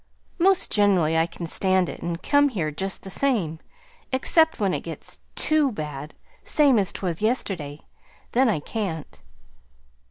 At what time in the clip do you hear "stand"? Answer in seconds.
1.45-1.87